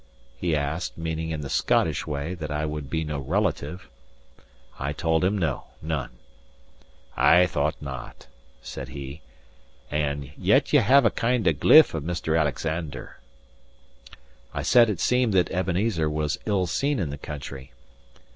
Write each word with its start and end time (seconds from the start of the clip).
he 0.35 0.55
asked, 0.55 0.97
meaning, 0.97 1.29
in 1.29 1.41
the 1.41 1.47
Scottish 1.49 2.07
way, 2.07 2.33
that 2.33 2.49
I 2.49 2.65
would 2.65 2.89
be 2.89 3.03
no 3.03 3.19
relative. 3.19 3.87
I 4.79 4.93
told 4.93 5.23
him 5.23 5.37
no, 5.37 5.65
none. 5.79 6.09
"I 7.15 7.45
thought 7.45 7.75
not," 7.79 8.25
said 8.63 8.89
he, 8.89 9.21
"and 9.91 10.31
yet 10.35 10.73
ye 10.73 10.79
have 10.79 11.05
a 11.05 11.11
kind 11.11 11.45
of 11.45 11.59
gliff* 11.59 11.93
of 11.93 12.01
Mr. 12.03 12.35
Alexander." 12.39 13.19
* 13.39 14.09
Look. 14.09 14.17
I 14.55 14.63
said 14.63 14.89
it 14.89 14.99
seemed 14.99 15.33
that 15.35 15.51
Ebenezer 15.51 16.09
was 16.09 16.39
ill 16.47 16.65
seen 16.65 16.97
in 16.97 17.11
the 17.11 17.17
country. 17.19 17.71